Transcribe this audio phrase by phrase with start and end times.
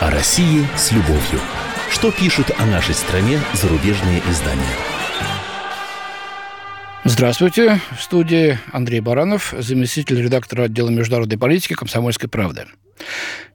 [0.00, 1.40] О России с любовью.
[1.90, 4.62] Что пишут о нашей стране зарубежные издания?
[7.02, 7.80] Здравствуйте.
[7.98, 12.66] В студии Андрей Баранов, заместитель редактора отдела международной политики «Комсомольской правды».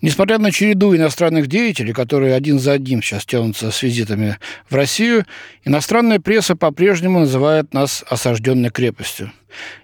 [0.00, 4.38] Несмотря на череду иностранных деятелей, которые один за одним сейчас тянутся с визитами
[4.68, 5.26] в Россию,
[5.64, 9.32] иностранная пресса по-прежнему называет нас осажденной крепостью.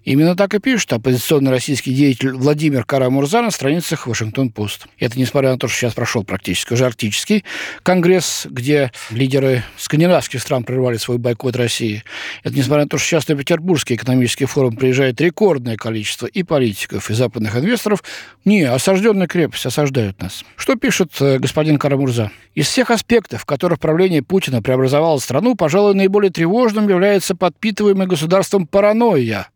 [0.05, 4.87] Именно так и пишет оппозиционный российский деятель Владимир Карамурза на страницах Вашингтон-Пост.
[4.99, 7.45] Это несмотря на то, что сейчас прошел практически уже арктический
[7.83, 12.05] конгресс, где лидеры скандинавских стран прервали свой бойкот России.
[12.45, 17.11] Это несмотря на то, что сейчас на Петербургский экономический форум приезжает рекордное количество и политиков,
[17.11, 18.03] и западных инвесторов.
[18.45, 20.45] Не, осажденная крепость, осаждают нас.
[20.57, 22.31] Что пишет э, господин Карамурза?
[22.55, 28.67] Из всех аспектов, в которых правление Путина преобразовало страну, пожалуй, наиболее тревожным является подпитываемый государством
[28.67, 29.49] паранойя,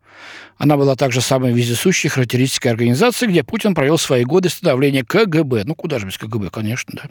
[0.58, 5.64] она была также самой вездесущей характеристикой организации, где Путин провел свои годы становления КГБ.
[5.64, 7.08] Ну, куда же без КГБ, конечно, да.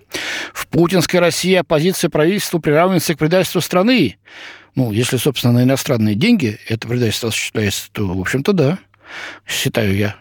[0.53, 4.17] В путинской России оппозиция правительству приравнивается к предательству страны.
[4.75, 8.79] Ну, если, собственно, на иностранные деньги это предательство осуществляется, то, в общем-то, да,
[9.47, 10.15] считаю я.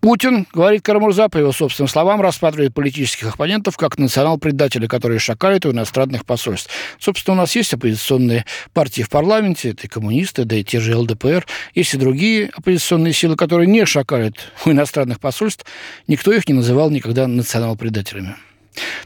[0.00, 5.72] Путин, говорит Карамурза, по его собственным словам, рассматривает политических оппонентов как национал-предателей, которые шакалят у
[5.72, 6.70] иностранных посольств.
[7.00, 10.96] Собственно, у нас есть оппозиционные партии в парламенте, это и коммунисты, да и те же
[10.96, 11.44] ЛДПР.
[11.74, 15.66] Есть и другие оппозиционные силы, которые не шакалят у иностранных посольств.
[16.06, 18.36] Никто их не называл никогда национал-предателями.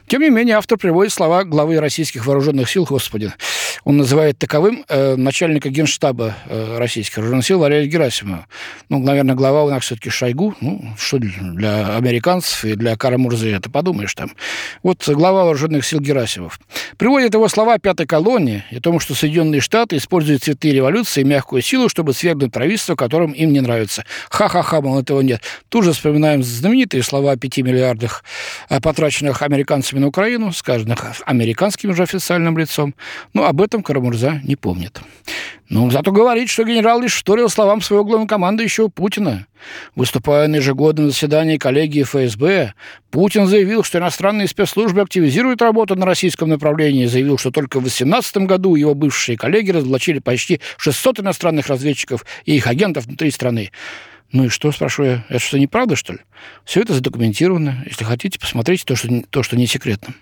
[0.07, 3.33] Тем не менее, автор приводит слова главы российских вооруженных сил, господи,
[3.83, 8.47] он называет таковым э, начальника генштаба э, российских вооруженных сил Валерия Герасимова.
[8.89, 10.55] Ну, наверное, глава у нас все-таки Шойгу.
[10.61, 14.31] Ну, что для американцев и для Карамурзы это подумаешь там.
[14.83, 16.59] Вот глава вооруженных сил Герасимов.
[16.97, 21.61] Приводит его слова пятой колонии о том, что Соединенные Штаты используют цветы революции и мягкую
[21.61, 24.05] силу, чтобы свергнуть правительство, которым им не нравится.
[24.29, 25.41] Ха-ха-ха, мол, этого нет.
[25.69, 28.23] Тут же вспоминаем знаменитые слова о пяти миллиардах,
[28.69, 32.95] э, потраченных американцами на Украину, сказанных американским уже официальным лицом.
[33.33, 35.01] Ну, об этом этом Карамурза не помнит.
[35.67, 39.47] Но зато говорит, что генерал лишь вторил словам своего главнокомандующего Путина.
[39.95, 42.73] Выступая на ежегодном заседании коллегии ФСБ,
[43.09, 47.07] Путин заявил, что иностранные спецслужбы активизируют работу на российском направлении.
[47.07, 52.55] Заявил, что только в 2018 году его бывшие коллеги разоблачили почти 600 иностранных разведчиков и
[52.55, 53.71] их агентов внутри страны.
[54.31, 56.19] Ну и что, спрашиваю это что, неправда, что ли?
[56.65, 57.83] Все это задокументировано.
[57.87, 60.13] Если хотите, посмотрите то, что, то, что не секретно.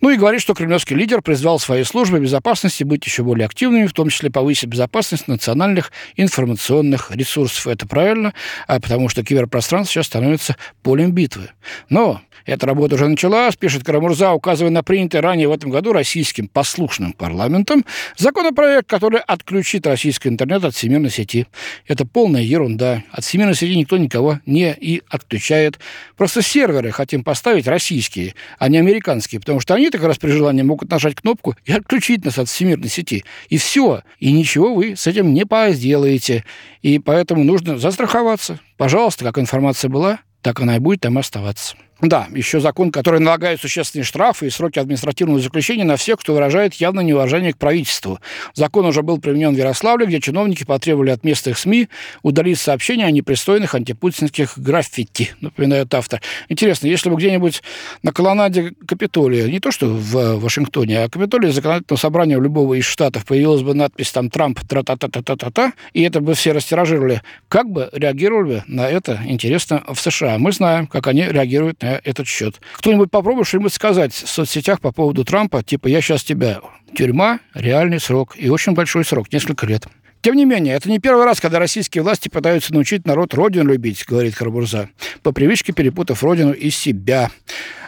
[0.00, 3.92] Ну и говорит, что кремлевский лидер призвал свои службы безопасности быть еще более активными, в
[3.92, 7.66] том числе повысить безопасность национальных информационных ресурсов.
[7.66, 8.34] Это правильно,
[8.66, 11.50] а потому что киберпространство сейчас становится полем битвы.
[11.88, 16.46] Но эта работа уже началась, пишет Карамурза, указывая на принятый ранее в этом году российским
[16.46, 17.84] послушным парламентом
[18.18, 21.46] законопроект, который отключит российский интернет от всемирной сети.
[21.86, 23.02] Это полная ерунда.
[23.10, 25.78] От всемирной сети никто никого не и отключает.
[26.16, 30.62] Просто серверы хотим поставить российские, а не американские, потому что они так раз при желании
[30.62, 33.24] могут нажать кнопку и отключить нас от всемирной сети.
[33.48, 34.02] И все.
[34.18, 36.44] И ничего вы с этим не сделаете.
[36.82, 38.60] И поэтому нужно застраховаться.
[38.76, 41.76] Пожалуйста, как информация была, так она и будет там оставаться.
[42.00, 46.74] Да, еще закон, который налагает существенные штрафы и сроки административного заключения на всех, кто выражает
[46.74, 48.18] явное неуважение к правительству.
[48.52, 51.88] Закон уже был применен в Ярославле, где чиновники потребовали от местных СМИ
[52.22, 56.20] удалить сообщения о непристойных антипутинских граффити, напоминает автор.
[56.48, 57.62] Интересно, если бы где-нибудь
[58.02, 63.24] на колоннаде Капитолия, не то что в Вашингтоне, а Капитолии законодательного собрания любого из штатов
[63.24, 68.88] появилась бы надпись там «Трамп тра-та-та-та-та-та», и это бы все растиражировали, как бы реагировали на
[68.88, 70.38] это, интересно, в США?
[70.38, 72.60] Мы знаем, как они реагируют этот счет.
[72.74, 76.60] Кто-нибудь попробует что-нибудь сказать в соцсетях по поводу Трампа, типа «я сейчас тебя...»
[76.96, 79.88] Тюрьма, реальный срок, и очень большой срок, несколько лет.
[80.24, 84.06] Тем не менее, это не первый раз, когда российские власти пытаются научить народ родину любить,
[84.08, 84.88] говорит Карабурза,
[85.22, 87.30] по привычке перепутав родину и себя.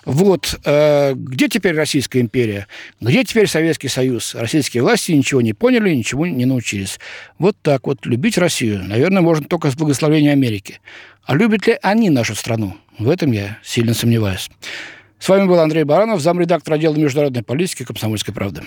[0.05, 2.67] Вот, э, где теперь Российская империя?
[3.01, 4.34] Где теперь Советский Союз?
[4.34, 7.01] Российские власти ничего не поняли, ничего не научились.
[7.39, 10.81] Вот так вот, любить Россию, наверное, можно только с благословения Америки.
[11.26, 12.76] А любят ли они нашу страну?
[12.98, 14.48] В этом я сильно сомневаюсь.
[15.18, 18.62] С вами был Андрей Баранов, замредактор отдела международной политики «Комсомольской правды».